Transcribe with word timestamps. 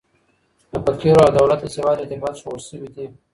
د 0.71 0.73
فقرو 0.85 1.13
او 1.25 1.29
دولت 1.39 1.59
د 1.61 1.65
زوال 1.75 1.97
ارتباط 1.99 2.35
ښوول 2.41 2.61
سوي 2.69 2.89
دي. 2.95 3.05